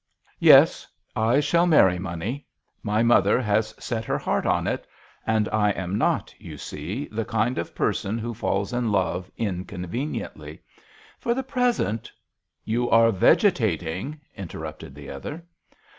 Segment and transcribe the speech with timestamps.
[0.39, 2.47] Yes, I shall marry money.
[2.81, 4.87] My mother has set her heart on it,
[5.27, 8.85] and I am not, you see, the kind of person who falls JOHN SHERMAN.
[8.87, 10.63] in love inconveniently.
[11.19, 12.11] For the present"
[12.73, 15.45] "You are vegetating," inter rupted the other.